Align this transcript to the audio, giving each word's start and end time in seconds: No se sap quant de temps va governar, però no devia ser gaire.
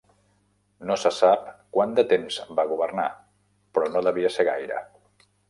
No 0.91 0.95
se 1.01 1.11
sap 1.17 1.43
quant 1.77 1.93
de 1.99 2.05
temps 2.13 2.39
va 2.61 2.65
governar, 2.73 3.07
però 3.79 3.93
no 3.93 4.05
devia 4.09 4.33
ser 4.39 4.49
gaire. 4.51 4.83